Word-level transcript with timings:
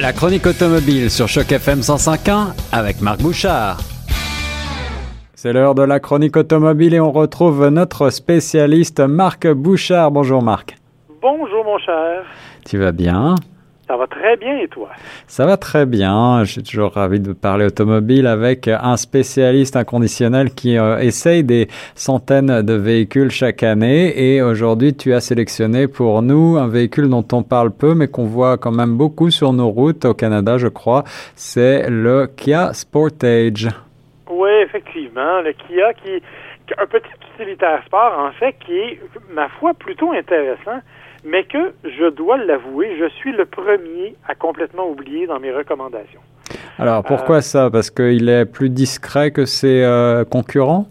La 0.00 0.12
chronique 0.12 0.46
automobile 0.46 1.10
sur 1.10 1.26
Choc 1.26 1.50
FM 1.50 1.80
105.1 1.80 2.54
avec 2.70 3.00
Marc 3.00 3.20
Bouchard. 3.20 3.78
C'est 5.34 5.52
l'heure 5.52 5.74
de 5.74 5.82
la 5.82 5.98
chronique 5.98 6.36
automobile 6.36 6.94
et 6.94 7.00
on 7.00 7.10
retrouve 7.10 7.66
notre 7.66 8.10
spécialiste 8.10 9.00
Marc 9.00 9.48
Bouchard. 9.48 10.12
Bonjour 10.12 10.40
Marc. 10.40 10.76
Bonjour 11.20 11.64
mon 11.64 11.78
cher. 11.78 12.24
Tu 12.64 12.78
vas 12.78 12.92
bien? 12.92 13.34
Ça 13.88 13.96
va 13.96 14.06
très 14.06 14.36
bien 14.36 14.58
et 14.58 14.68
toi? 14.68 14.90
Ça 15.26 15.46
va 15.46 15.56
très 15.56 15.86
bien. 15.86 16.44
Je 16.44 16.52
suis 16.52 16.62
toujours 16.62 16.92
ravi 16.92 17.20
de 17.20 17.32
parler 17.32 17.64
automobile 17.64 18.26
avec 18.26 18.68
un 18.68 18.98
spécialiste 18.98 19.76
inconditionnel 19.76 20.50
qui 20.50 20.76
euh, 20.76 20.98
essaye 20.98 21.42
des 21.42 21.68
centaines 21.94 22.60
de 22.60 22.74
véhicules 22.74 23.30
chaque 23.30 23.62
année. 23.62 24.34
Et 24.34 24.42
aujourd'hui, 24.42 24.94
tu 24.94 25.14
as 25.14 25.20
sélectionné 25.20 25.88
pour 25.88 26.20
nous 26.20 26.58
un 26.58 26.68
véhicule 26.68 27.08
dont 27.08 27.26
on 27.32 27.42
parle 27.42 27.70
peu, 27.70 27.94
mais 27.94 28.08
qu'on 28.08 28.26
voit 28.26 28.58
quand 28.58 28.72
même 28.72 28.98
beaucoup 28.98 29.30
sur 29.30 29.54
nos 29.54 29.70
routes 29.70 30.04
au 30.04 30.12
Canada, 30.12 30.58
je 30.58 30.68
crois. 30.68 31.04
C'est 31.34 31.88
le 31.88 32.26
Kia 32.26 32.74
Sportage. 32.74 33.68
Oui, 34.30 34.50
effectivement. 34.64 35.40
Le 35.40 35.52
Kia 35.52 35.94
qui, 35.94 36.22
un 36.76 36.86
petit 36.86 37.08
utilitaire 37.34 37.82
sport, 37.86 38.18
en 38.18 38.32
fait, 38.32 38.54
qui 38.66 38.76
est, 38.76 39.00
ma 39.32 39.48
foi, 39.48 39.72
plutôt 39.72 40.12
intéressant 40.12 40.82
mais 41.24 41.44
que, 41.44 41.72
je 41.84 42.10
dois 42.10 42.36
l'avouer, 42.36 42.96
je 42.98 43.08
suis 43.16 43.32
le 43.32 43.44
premier 43.44 44.14
à 44.26 44.34
complètement 44.34 44.88
oublier 44.88 45.26
dans 45.26 45.40
mes 45.40 45.52
recommandations. 45.52 46.20
Alors, 46.78 47.02
pourquoi 47.02 47.36
euh, 47.36 47.40
ça? 47.40 47.70
Parce 47.70 47.90
qu'il 47.90 48.28
est 48.28 48.46
plus 48.46 48.70
discret 48.70 49.30
que 49.30 49.44
ses 49.44 49.82
euh, 49.82 50.24
concurrents? 50.24 50.86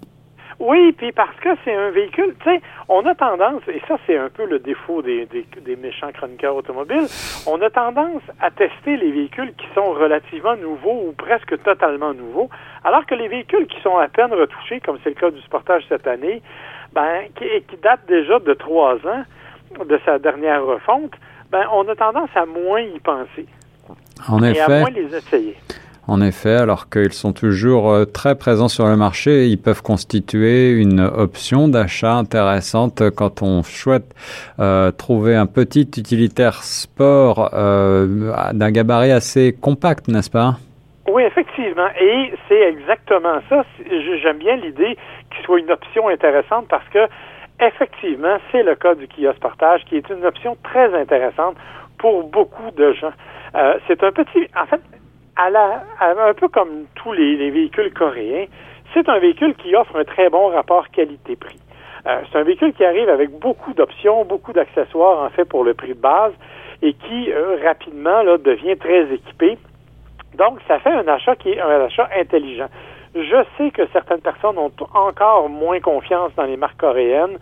Oui, 0.60 0.92
puis 0.98 1.12
parce 1.12 1.36
que 1.40 1.50
c'est 1.64 1.76
un 1.76 1.92
véhicule, 1.92 2.34
tu 2.40 2.50
sais, 2.50 2.62
on 2.90 3.06
a 3.06 3.14
tendance, 3.14 3.62
et 3.68 3.80
ça 3.88 3.98
c'est 4.08 4.18
un 4.18 4.30
peu 4.30 4.48
le 4.48 4.58
défaut 4.58 5.04
des, 5.04 5.28
des, 5.28 5.46
des, 5.64 5.76
méchants 5.76 6.12
chroniqueurs 6.12 6.56
automobiles, 6.56 7.06
on 7.46 7.62
a 7.62 7.70
tendance 7.70 8.24
à 8.42 8.50
tester 8.50 8.98
les 8.98 9.12
véhicules 9.12 9.54
qui 9.56 9.68
sont 9.76 9.92
relativement 9.92 10.56
nouveaux 10.56 11.10
ou 11.10 11.12
presque 11.16 11.62
totalement 11.62 12.16
nouveaux, 12.16 12.50
alors 12.84 13.06
que 13.06 13.14
les 13.14 13.28
véhicules 13.28 13.68
qui 13.68 13.80
sont 13.82 13.98
à 13.98 14.08
peine 14.08 14.34
retouchés, 14.34 14.80
comme 14.80 14.98
c'est 15.04 15.10
le 15.10 15.16
cas 15.16 15.30
du 15.30 15.42
Sportage 15.42 15.84
cette 15.90 16.08
année, 16.08 16.42
ben, 16.92 17.26
qui, 17.36 17.46
qui 17.70 17.78
datent 17.78 18.08
déjà 18.08 18.40
de 18.40 18.54
trois 18.56 18.96
ans, 18.96 19.24
de 19.88 20.00
sa 20.06 20.20
dernière 20.20 20.66
refonte, 20.66 21.14
ben, 21.52 21.66
on 21.74 21.88
a 21.88 21.96
tendance 21.96 22.30
à 22.36 22.46
moins 22.46 22.82
y 22.82 23.00
penser. 23.00 23.46
En 24.28 24.44
et 24.44 24.52
effet. 24.52 24.62
à 24.62 24.80
moins 24.80 24.90
les 24.90 25.16
essayer. 25.16 25.56
En 26.08 26.22
effet, 26.22 26.56
alors 26.56 26.90
qu'ils 26.90 27.12
sont 27.12 27.34
toujours 27.34 27.92
euh, 27.92 28.06
très 28.06 28.36
présents 28.36 28.70
sur 28.70 28.88
le 28.88 28.96
marché, 28.96 29.48
ils 29.48 29.58
peuvent 29.58 29.82
constituer 29.82 30.72
une 30.72 31.02
option 31.02 31.68
d'achat 31.68 32.14
intéressante 32.14 33.04
quand 33.12 33.42
on 33.42 33.62
souhaite 33.62 34.16
euh, 34.60 34.92
trouver 34.92 35.36
un 35.36 35.48
petit 35.48 35.82
utilitaire 35.82 36.64
sport 36.64 37.50
euh, 37.54 38.32
d'un 38.54 38.72
gabarit 38.72 39.12
assez 39.12 39.54
compact, 39.54 40.08
n'est-ce 40.08 40.32
pas? 40.32 40.56
Oui, 41.12 41.24
effectivement. 41.24 41.88
Et 42.00 42.32
c'est 42.48 42.62
exactement 42.62 43.40
ça. 43.50 43.66
J'aime 44.22 44.38
bien 44.38 44.56
l'idée 44.56 44.98
qu'il 45.30 45.44
soit 45.44 45.60
une 45.60 45.72
option 45.72 46.08
intéressante 46.08 46.68
parce 46.70 46.88
que 46.88 47.00
effectivement, 47.60 48.38
c'est 48.52 48.64
le 48.64 48.76
cas 48.76 48.96
du 48.96 49.08
kiosque 49.08 49.40
partage 49.40 49.84
qui 49.86 49.98
est 49.98 50.10
une 50.10 50.26
option 50.26 50.58
très 50.64 50.94
intéressante 50.94 51.56
pour 51.98 52.24
beaucoup 52.24 52.72
de 52.72 52.94
gens. 52.94 53.14
Euh, 53.56 53.76
c'est 53.88 54.04
un 54.04 54.12
petit, 54.12 54.48
en 54.60 54.66
fait, 54.66 54.82
à 55.36 55.50
la, 55.50 55.84
un 56.00 56.34
peu 56.34 56.48
comme 56.48 56.86
tous 56.96 57.14
les, 57.14 57.50
véhicules 57.50 57.94
coréens, 57.94 58.46
c'est 58.94 59.08
un 59.10 59.20
véhicule 59.20 59.56
qui 59.56 59.76
offre 59.76 59.96
un 59.96 60.04
très 60.04 60.30
bon 60.30 60.48
rapport 60.48 60.90
qualité-prix. 60.90 61.60
Euh, 62.08 62.22
c'est 62.32 62.38
un 62.38 62.44
véhicule 62.44 62.74
qui 62.74 62.86
arrive 62.86 63.10
avec 63.10 63.32
beaucoup 63.32 63.74
d'options, 63.74 64.24
beaucoup 64.26 64.54
d'accessoires 64.54 65.24
en 65.24 65.30
fait 65.30 65.46
pour 65.46 65.64
le 65.64 65.74
prix 65.74 65.94
de 65.94 66.00
base 66.00 66.34
et 66.82 66.94
qui 66.94 67.32
euh, 67.32 67.58
rapidement 67.64 68.24
là, 68.24 68.38
devient 68.38 68.78
très 68.78 69.12
équipé. 69.14 69.58
Donc, 70.38 70.60
ça 70.68 70.80
fait 70.80 70.92
un 70.92 71.08
achat 71.08 71.36
qui 71.36 71.52
est 71.52 71.60
un 71.60 71.82
achat 71.82 72.08
intelligent. 72.16 72.68
Je 73.16 73.44
sais 73.58 73.72
que 73.72 73.88
certaines 73.94 74.22
personnes 74.22 74.58
ont 74.58 74.72
encore 74.94 75.50
moins 75.50 75.80
confiance 75.80 76.32
dans 76.36 76.44
les 76.44 76.58
marques 76.58 76.80
coréennes. 76.80 77.38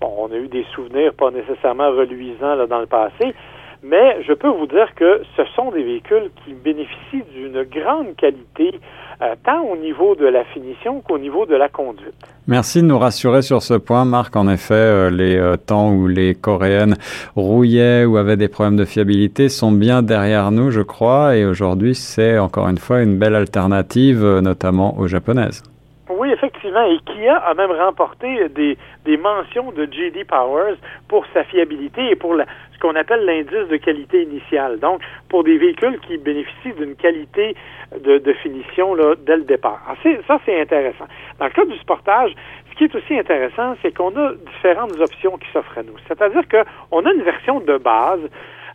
On 0.00 0.30
a 0.32 0.36
eu 0.36 0.48
des 0.48 0.64
souvenirs 0.74 1.12
pas 1.14 1.30
nécessairement 1.30 1.90
reluisants 1.90 2.54
là, 2.54 2.66
dans 2.66 2.80
le 2.80 2.86
passé, 2.86 3.34
mais 3.82 4.22
je 4.26 4.32
peux 4.32 4.48
vous 4.48 4.66
dire 4.66 4.94
que 4.94 5.22
ce 5.36 5.42
sont 5.56 5.70
des 5.70 5.82
véhicules 5.82 6.30
qui 6.44 6.52
bénéficient 6.52 7.24
d'une 7.34 7.62
grande 7.64 8.14
qualité, 8.16 8.78
euh, 9.22 9.34
tant 9.44 9.62
au 9.62 9.76
niveau 9.76 10.14
de 10.14 10.26
la 10.26 10.44
finition 10.44 11.00
qu'au 11.00 11.18
niveau 11.18 11.46
de 11.46 11.54
la 11.54 11.68
conduite. 11.68 12.14
Merci 12.46 12.82
de 12.82 12.86
nous 12.86 12.98
rassurer 12.98 13.42
sur 13.42 13.62
ce 13.62 13.74
point, 13.74 14.04
Marc. 14.04 14.36
En 14.36 14.48
effet, 14.48 14.74
euh, 14.74 15.10
les 15.10 15.36
euh, 15.36 15.56
temps 15.56 15.92
où 15.92 16.08
les 16.08 16.34
Coréennes 16.34 16.96
rouillaient 17.36 18.04
ou 18.04 18.16
avaient 18.18 18.36
des 18.36 18.48
problèmes 18.48 18.76
de 18.76 18.84
fiabilité 18.84 19.48
sont 19.48 19.72
bien 19.72 20.02
derrière 20.02 20.50
nous, 20.50 20.70
je 20.70 20.82
crois, 20.82 21.36
et 21.36 21.46
aujourd'hui, 21.46 21.94
c'est 21.94 22.38
encore 22.38 22.68
une 22.68 22.78
fois 22.78 23.00
une 23.00 23.18
belle 23.18 23.34
alternative, 23.34 24.24
notamment 24.42 24.98
aux 24.98 25.06
japonaises. 25.06 25.62
Oui, 26.10 26.30
effectivement. 26.32 26.82
Et 26.82 26.98
Kia 27.06 27.36
a 27.36 27.54
même 27.54 27.70
remporté 27.70 28.48
des, 28.50 28.76
des 29.04 29.16
mentions 29.16 29.70
de 29.72 29.84
JD 29.84 30.26
Powers 30.26 30.76
pour 31.08 31.24
sa 31.32 31.44
fiabilité 31.44 32.10
et 32.10 32.16
pour 32.16 32.34
la, 32.34 32.44
qu'on 32.80 32.96
appelle 32.96 33.24
l'indice 33.24 33.68
de 33.68 33.76
qualité 33.76 34.22
initiale. 34.22 34.78
Donc, 34.78 35.00
pour 35.28 35.44
des 35.44 35.58
véhicules 35.58 35.98
qui 36.00 36.18
bénéficient 36.18 36.72
d'une 36.78 36.96
qualité 36.96 37.54
de, 37.98 38.32
finition 38.42 38.94
là, 38.94 39.14
dès 39.18 39.36
le 39.36 39.42
départ. 39.42 39.80
ça, 40.26 40.38
c'est 40.44 40.60
intéressant. 40.60 41.06
Dans 41.38 41.46
le 41.46 41.50
cas 41.50 41.64
du 41.64 41.76
sportage, 41.78 42.32
ce 42.70 42.74
qui 42.76 42.84
est 42.84 42.94
aussi 42.94 43.18
intéressant, 43.18 43.76
c'est 43.82 43.94
qu'on 43.94 44.16
a 44.16 44.32
différentes 44.34 44.98
options 45.00 45.36
qui 45.38 45.48
s'offrent 45.52 45.78
à 45.78 45.82
nous. 45.82 45.96
C'est-à-dire 46.08 46.42
qu'on 46.48 47.04
a 47.04 47.12
une 47.12 47.22
version 47.22 47.60
de 47.60 47.76
base 47.76 48.20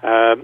euh, 0.04 0.36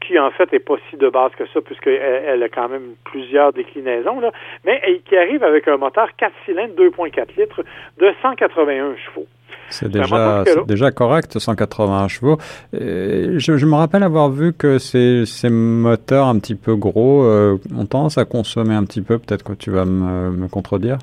qui 0.00 0.18
en 0.18 0.30
fait 0.30 0.52
est 0.52 0.60
pas 0.60 0.76
si 0.90 0.96
de 0.96 1.08
base 1.08 1.32
que 1.32 1.46
ça, 1.52 1.60
puisqu'elle 1.60 2.00
elle 2.26 2.42
a 2.42 2.48
quand 2.48 2.68
même 2.68 2.94
plusieurs 3.04 3.52
déclinaisons, 3.52 4.20
là, 4.20 4.32
mais 4.64 4.80
qui 5.04 5.16
arrive 5.16 5.42
avec 5.42 5.68
un 5.68 5.76
moteur 5.76 6.08
4 6.16 6.32
cylindres 6.44 6.74
2.4 6.74 7.38
litres 7.38 7.62
de 7.98 8.12
181 8.22 8.96
chevaux. 8.96 9.26
C'est 9.70 9.90
déjà, 9.90 10.44
déjà 10.66 10.90
correct, 10.90 11.38
180 11.38 12.08
chevaux. 12.08 12.38
je, 12.72 13.66
me 13.66 13.74
rappelle 13.74 14.02
avoir 14.02 14.30
vu 14.30 14.52
que 14.52 14.78
ces, 14.78 15.24
ces 15.26 15.50
moteurs 15.50 16.26
un 16.26 16.38
petit 16.38 16.54
peu 16.54 16.76
gros 16.76 17.24
euh, 17.24 17.58
ont 17.76 17.86
tendance 17.86 18.18
à 18.18 18.24
consommer 18.24 18.74
un 18.74 18.84
petit 18.84 19.02
peu. 19.02 19.18
Peut-être 19.18 19.42
que 19.42 19.52
tu 19.52 19.70
vas 19.70 19.84
me, 19.84 20.30
me 20.30 20.48
contredire. 20.48 20.98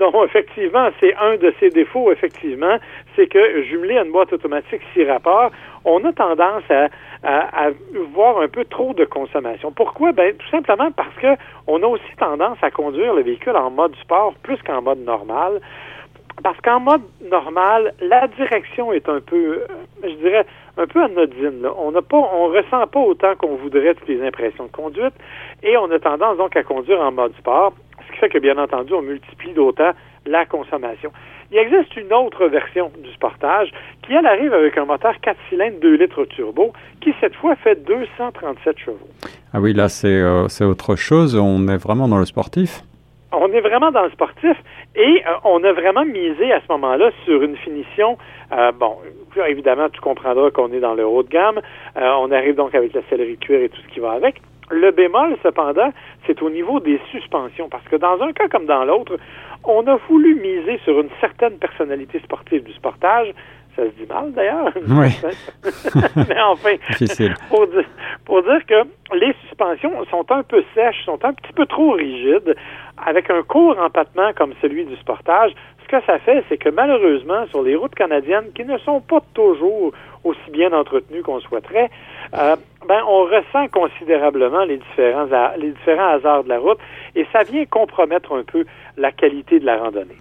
Non, 0.00 0.24
effectivement, 0.24 0.88
c'est 0.98 1.14
un 1.14 1.36
de 1.36 1.54
ses 1.60 1.70
défauts, 1.70 2.10
effectivement, 2.10 2.76
c'est 3.14 3.28
que 3.28 3.62
jumelé 3.62 3.98
à 3.98 4.04
une 4.04 4.10
boîte 4.10 4.32
automatique 4.32 4.80
six 4.92 5.04
rapports, 5.04 5.52
on 5.84 6.04
a 6.04 6.12
tendance 6.12 6.64
à, 6.70 6.88
à, 7.22 7.70
voir 8.12 8.40
un 8.40 8.48
peu 8.48 8.64
trop 8.64 8.94
de 8.94 9.04
consommation. 9.04 9.70
Pourquoi? 9.70 10.10
Ben, 10.12 10.34
tout 10.36 10.48
simplement 10.48 10.90
parce 10.90 11.14
que 11.20 11.40
on 11.68 11.82
a 11.82 11.86
aussi 11.86 12.16
tendance 12.18 12.58
à 12.62 12.70
conduire 12.70 13.14
le 13.14 13.22
véhicule 13.22 13.56
en 13.56 13.70
mode 13.70 13.94
sport 13.96 14.34
plus 14.42 14.58
qu'en 14.66 14.82
mode 14.82 15.04
normal. 15.04 15.60
Parce 16.42 16.60
qu'en 16.60 16.80
mode 16.80 17.02
normal, 17.30 17.94
la 18.00 18.26
direction 18.28 18.92
est 18.92 19.08
un 19.08 19.20
peu, 19.20 19.36
euh, 19.36 19.66
je 20.02 20.14
dirais, 20.14 20.46
un 20.76 20.86
peu 20.86 21.02
anodine. 21.02 21.66
On 21.76 21.92
n'a 21.92 22.02
pas, 22.02 22.16
on 22.16 22.48
ressent 22.48 22.86
pas 22.86 23.00
autant 23.00 23.34
qu'on 23.36 23.56
voudrait 23.56 23.94
toutes 23.94 24.08
les 24.08 24.26
impressions 24.26 24.64
de 24.64 24.72
conduite, 24.72 25.14
et 25.62 25.76
on 25.76 25.90
a 25.90 25.98
tendance 25.98 26.38
donc 26.38 26.56
à 26.56 26.62
conduire 26.62 27.00
en 27.00 27.12
mode 27.12 27.34
sport, 27.36 27.74
ce 28.06 28.12
qui 28.12 28.18
fait 28.18 28.28
que 28.28 28.38
bien 28.38 28.58
entendu, 28.58 28.92
on 28.94 29.02
multiplie 29.02 29.52
d'autant 29.52 29.92
la 30.26 30.44
consommation. 30.46 31.12
Il 31.50 31.58
existe 31.58 31.96
une 31.96 32.12
autre 32.12 32.46
version 32.46 32.90
du 32.98 33.12
Sportage 33.12 33.70
qui, 34.02 34.14
elle, 34.14 34.26
arrive 34.26 34.54
avec 34.54 34.78
un 34.78 34.86
moteur 34.86 35.12
4 35.20 35.36
cylindres 35.48 35.80
2 35.80 35.96
litres 35.96 36.24
turbo 36.24 36.72
qui, 37.00 37.14
cette 37.20 37.34
fois, 37.36 37.54
fait 37.56 37.84
237 37.84 38.78
chevaux. 38.78 39.08
Ah 39.52 39.60
oui, 39.60 39.74
là, 39.74 39.88
c'est 39.88 40.08
euh, 40.08 40.46
autre 40.62 40.96
chose. 40.96 41.36
On 41.36 41.68
est 41.68 41.76
vraiment 41.76 42.08
dans 42.08 42.18
le 42.18 42.24
sportif? 42.24 42.82
On 43.32 43.50
est 43.52 43.60
vraiment 43.60 43.90
dans 43.90 44.04
le 44.04 44.10
sportif 44.10 44.56
et 44.94 45.22
euh, 45.26 45.30
on 45.44 45.62
a 45.64 45.72
vraiment 45.72 46.04
misé 46.04 46.52
à 46.52 46.60
ce 46.60 46.66
moment-là 46.70 47.10
sur 47.24 47.42
une 47.42 47.56
finition. 47.56 48.18
Euh, 48.52 48.72
bon, 48.72 48.98
évidemment, 49.48 49.88
tu 49.88 50.00
comprendras 50.00 50.50
qu'on 50.50 50.72
est 50.72 50.80
dans 50.80 50.94
le 50.94 51.06
haut 51.06 51.22
de 51.22 51.28
gamme. 51.28 51.60
Euh, 51.96 52.12
on 52.18 52.30
arrive 52.30 52.56
donc 52.56 52.74
avec 52.74 52.92
la 52.92 53.00
sellerie 53.08 53.38
cuir 53.38 53.62
et 53.62 53.68
tout 53.68 53.80
ce 53.80 53.94
qui 53.94 54.00
va 54.00 54.12
avec. 54.12 54.42
Le 54.70 54.90
bémol, 54.90 55.36
cependant, 55.42 55.92
c'est 56.26 56.40
au 56.42 56.50
niveau 56.50 56.80
des 56.80 57.00
suspensions, 57.10 57.68
parce 57.68 57.84
que 57.88 57.96
dans 57.96 58.20
un 58.22 58.32
cas 58.32 58.48
comme 58.48 58.66
dans 58.66 58.84
l'autre, 58.84 59.18
on 59.64 59.86
a 59.86 59.96
voulu 60.08 60.34
miser 60.34 60.78
sur 60.84 60.98
une 61.00 61.10
certaine 61.20 61.58
personnalité 61.58 62.20
sportive 62.20 62.62
du 62.62 62.72
sportage. 62.72 63.32
Ça 63.76 63.84
se 63.84 63.90
dit 63.90 64.06
mal 64.08 64.32
d'ailleurs. 64.32 64.70
Oui. 64.88 65.08
Mais 66.28 66.40
enfin, 66.42 66.74
Pour, 67.48 67.66
dire, 67.66 67.84
pour 68.24 68.42
dire 68.42 68.66
que 68.66 69.16
les 69.16 69.34
suspensions 69.48 70.04
sont 70.10 70.30
un 70.30 70.42
peu 70.42 70.62
sèches, 70.74 71.04
sont 71.04 71.24
un 71.24 71.32
petit 71.32 71.52
peu 71.52 71.66
trop 71.66 71.92
rigides 71.92 72.54
avec 73.04 73.30
un 73.30 73.42
court 73.42 73.78
empattement 73.78 74.32
comme 74.34 74.52
celui 74.60 74.84
du 74.84 74.96
sportage, 74.96 75.52
ce 75.82 75.88
que 75.88 76.04
ça 76.04 76.18
fait, 76.18 76.44
c'est 76.48 76.58
que 76.58 76.68
malheureusement, 76.68 77.46
sur 77.48 77.62
les 77.62 77.74
routes 77.74 77.94
canadiennes, 77.94 78.52
qui 78.54 78.64
ne 78.64 78.78
sont 78.78 79.00
pas 79.00 79.20
toujours 79.34 79.92
aussi 80.24 80.50
bien 80.50 80.72
entretenues 80.72 81.22
qu'on 81.22 81.40
souhaiterait, 81.40 81.90
euh, 82.34 82.56
ben, 82.86 83.02
on 83.08 83.24
ressent 83.24 83.68
considérablement 83.68 84.64
les 84.64 84.78
différents, 84.78 85.26
les 85.58 85.70
différents 85.70 86.08
hasards 86.14 86.44
de 86.44 86.48
la 86.48 86.58
route 86.58 86.78
et 87.14 87.26
ça 87.32 87.42
vient 87.42 87.64
compromettre 87.66 88.34
un 88.34 88.44
peu 88.44 88.64
la 88.96 89.12
qualité 89.12 89.58
de 89.60 89.66
la 89.66 89.78
randonnée. 89.78 90.16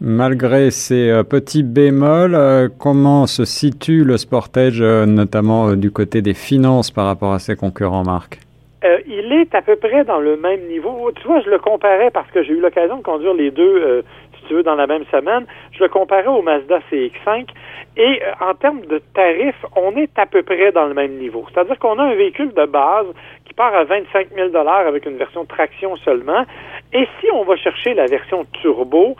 Malgré 0.00 0.70
ces 0.70 1.10
euh, 1.10 1.22
petits 1.24 1.62
bémols, 1.62 2.34
euh, 2.34 2.68
comment 2.78 3.26
se 3.26 3.44
situe 3.44 4.04
le 4.04 4.16
Sportage, 4.16 4.80
notamment 4.80 5.74
du 5.74 5.90
côté 5.90 6.22
des 6.22 6.34
finances 6.34 6.90
par 6.90 7.06
rapport 7.06 7.32
à 7.32 7.38
ses 7.38 7.56
concurrents, 7.56 8.04
Marc? 8.04 8.40
euh, 8.84 8.98
il 9.06 9.32
est 9.32 9.54
à 9.54 9.62
peu 9.62 9.76
près 9.76 10.04
dans 10.04 10.20
le 10.20 10.36
même 10.36 10.66
niveau. 10.68 11.10
Tu 11.12 11.26
vois, 11.26 11.40
je 11.40 11.50
le 11.50 11.58
comparais 11.58 12.10
parce 12.10 12.30
que 12.30 12.42
j'ai 12.42 12.52
eu 12.52 12.60
l'occasion 12.60 12.98
de 12.98 13.02
conduire 13.02 13.34
les 13.34 13.50
deux, 13.50 13.82
euh, 13.82 14.02
si 14.36 14.46
tu 14.46 14.54
veux, 14.54 14.62
dans 14.62 14.76
la 14.76 14.86
même 14.86 15.04
semaine. 15.10 15.46
Je 15.72 15.82
le 15.82 15.88
comparais 15.88 16.28
au 16.28 16.42
Mazda 16.42 16.78
CX5 16.90 17.48
et 17.96 18.22
euh, 18.22 18.32
en 18.48 18.54
termes 18.54 18.82
de 18.82 19.02
tarifs, 19.14 19.64
on 19.74 19.96
est 19.96 20.16
à 20.16 20.26
peu 20.26 20.42
près 20.42 20.70
dans 20.70 20.86
le 20.86 20.94
même 20.94 21.18
niveau. 21.18 21.44
C'est-à-dire 21.52 21.78
qu'on 21.78 21.98
a 21.98 22.04
un 22.04 22.14
véhicule 22.14 22.52
de 22.54 22.66
base 22.66 23.06
qui 23.44 23.54
part 23.54 23.74
à 23.74 23.84
25 23.84 24.28
000 24.34 24.56
avec 24.56 25.06
une 25.06 25.16
version 25.16 25.44
traction 25.44 25.96
seulement. 25.96 26.44
Et 26.92 27.06
si 27.20 27.26
on 27.34 27.42
va 27.42 27.56
chercher 27.56 27.94
la 27.94 28.06
version 28.06 28.46
turbo, 28.62 29.16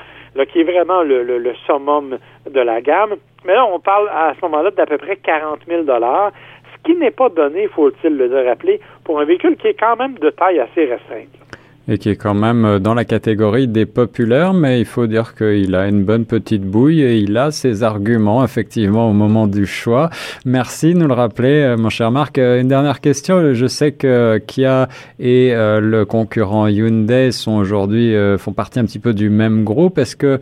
qui 0.53 0.61
est 0.61 0.65
vraiment 0.65 1.03
le, 1.03 1.23
le, 1.23 1.39
le 1.39 1.55
summum 1.67 2.19
de 2.49 2.61
la 2.61 2.81
gamme, 2.81 3.17
mais 3.45 3.55
là, 3.55 3.67
on 3.67 3.81
parle 3.81 4.09
à 4.09 4.35
ce 4.35 4.45
moment-là 4.47 4.71
d'à 4.71 4.87
peu 4.87 4.99
près 4.99 5.17
40 5.17 5.61
000 5.67 5.85
ce 5.87 6.83
qui 6.85 6.99
n'est 6.99 7.11
pas 7.11 7.29
donné, 7.29 7.67
faut-il 7.69 8.17
le 8.17 8.47
rappeler, 8.47 8.81
pour 9.05 9.21
un 9.21 9.25
véhicule 9.25 9.57
qui 9.57 9.69
est 9.69 9.75
quand 9.75 9.97
même 9.97 10.19
de 10.19 10.31
taille 10.31 10.61
assez 10.61 10.85
restreinte 10.85 11.48
et 11.89 11.99
qui 11.99 12.11
est 12.11 12.17
quand 12.17 12.35
même 12.35 12.65
euh, 12.65 12.79
dans 12.79 12.95
la 12.95 13.05
catégorie 13.05 13.67
des 13.67 13.87
populaires, 13.87 14.53
mais 14.53 14.81
il 14.81 14.85
faut 14.85 15.07
dire 15.07 15.35
qu'il 15.35 15.75
a 15.75 15.89
une 15.89 16.05
bonne 16.05 16.27
petite 16.27 16.63
bouille 16.63 17.01
et 17.01 17.17
il 17.19 17.37
a 17.37 17.51
ses 17.51 17.83
arguments 17.83 18.45
effectivement 18.45 19.09
au 19.11 19.13
moment 19.13 19.47
du 19.47 19.67
choix. 19.67 20.11
Merci 20.45 20.93
de 20.93 20.99
nous 20.99 21.09
le 21.09 21.15
rappeler, 21.15 21.63
euh, 21.63 21.77
mon 21.77 21.89
cher 21.89 22.11
Marc. 22.11 22.39
Euh, 22.39 22.61
une 22.61 22.69
dernière 22.69 23.01
question. 23.01 23.55
Je 23.55 23.67
sais 23.67 23.93
que 23.93 24.39
Kia 24.47 24.89
et 25.19 25.53
le 25.55 26.05
concurrent 26.05 26.67
Hyundai 26.67 27.33
sont 27.33 27.53
aujourd'hui 27.53 28.15
font 28.37 28.53
partie 28.53 28.79
un 28.79 28.85
petit 28.85 28.99
peu 28.99 29.15
du 29.15 29.31
même 29.31 29.65
groupe. 29.65 29.99
Est-ce 29.99 30.17
que 30.17 30.41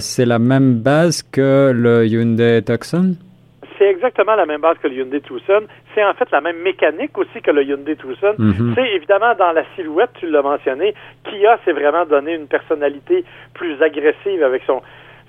c'est 0.00 0.24
la 0.24 0.38
même 0.38 0.74
base 0.78 1.22
que 1.22 1.72
le 1.74 2.06
Hyundai 2.06 2.62
Tucson? 2.64 3.14
C'est 3.82 3.90
exactement 3.90 4.36
la 4.36 4.46
même 4.46 4.60
base 4.60 4.76
que 4.78 4.86
le 4.86 4.94
Hyundai 4.94 5.20
Tucson. 5.20 5.62
C'est 5.94 6.04
en 6.04 6.14
fait 6.14 6.30
la 6.30 6.40
même 6.40 6.58
mécanique 6.58 7.18
aussi 7.18 7.42
que 7.42 7.50
le 7.50 7.64
Hyundai 7.64 7.96
Tucson. 7.96 8.34
Mhm. 8.38 8.74
C'est 8.76 8.88
évidemment 8.92 9.34
dans 9.34 9.52
la 9.52 9.64
silhouette, 9.74 10.10
tu 10.20 10.30
l'as 10.30 10.42
mentionné, 10.42 10.94
Kia 11.24 11.58
s'est 11.64 11.72
vraiment 11.72 12.04
donné 12.04 12.34
une 12.34 12.46
personnalité 12.46 13.24
plus 13.54 13.82
agressive 13.82 14.42
avec 14.42 14.62
son 14.66 14.82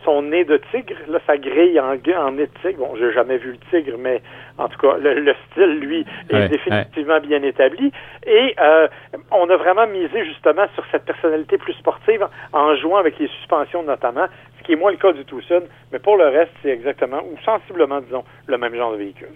son 0.05 0.21
nez 0.21 0.44
de 0.44 0.59
tigre, 0.69 0.95
là, 1.07 1.19
ça 1.25 1.38
grille 1.38 1.79
en, 1.79 1.95
en 1.95 2.31
nez 2.31 2.47
de 2.47 2.51
tigre. 2.61 2.79
Bon, 2.79 2.94
j'ai 3.00 3.13
jamais 3.13 3.38
vu 3.38 3.51
le 3.51 3.57
tigre, 3.69 3.97
mais 3.97 4.21
en 4.57 4.67
tout 4.67 4.77
cas, 4.77 4.97
le, 4.97 5.33
style, 5.49 5.79
lui, 5.79 6.06
est 6.29 6.49
définitivement 6.49 7.21
bien 7.21 7.41
établi. 7.41 7.89
Et 8.27 8.53
euh, 8.59 8.88
on 9.31 9.49
a 9.49 9.56
vraiment 9.56 9.88
misé 9.88 10.25
justement 10.25 10.65
sur 10.75 10.83
cette 10.91 11.06
personnalité 11.06 11.57
plus 11.57 11.73
sportive 11.73 12.27
en 12.51 12.75
jouant 12.75 12.97
avec 12.97 13.17
les 13.17 13.27
suspensions 13.27 13.83
notamment, 13.83 14.25
ce 14.63 14.68
qui 14.68 14.74
est 14.74 14.75
moins 14.75 14.92
le 14.92 14.98
cas 14.98 15.12
du 15.13 15.25
Tucson, 15.25 15.62
mais 15.92 16.00
pour 16.00 16.18
le 16.18 16.25
reste, 16.25 16.51
c'est 16.63 16.69
exactement, 16.69 17.21
ou 17.24 17.38
sensiblement, 17.44 18.01
disons, 18.01 18.24
le 18.48 18.57
même 18.57 18.75
genre 18.75 18.94
de 18.94 18.98
véhicule. 18.98 19.27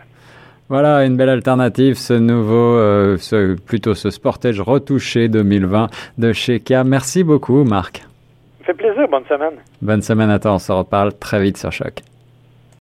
Voilà 0.70 1.06
une 1.06 1.16
belle 1.16 1.30
alternative, 1.30 1.96
ce 1.96 2.14
nouveau, 2.14 2.78
euh, 2.78 3.18
ce, 3.18 3.56
plutôt 3.56 3.94
ce 3.94 4.10
Sportage 4.10 4.60
retouché 4.60 5.30
2020 5.30 5.88
de 6.18 6.34
chez 6.34 6.60
Kia. 6.60 6.84
Merci 6.84 7.24
beaucoup, 7.24 7.64
Marc 7.64 8.04
fait 8.68 8.74
plaisir. 8.74 9.08
Bonne 9.08 9.26
semaine. 9.26 9.56
Bonne 9.82 10.02
semaine 10.02 10.30
à 10.30 10.40
toi. 10.40 10.54
On 10.54 10.60
se 10.60 10.72
reparle 10.72 11.14
très 11.18 11.42
vite 11.42 11.58
sur 11.58 11.72
Choc. 11.72 12.02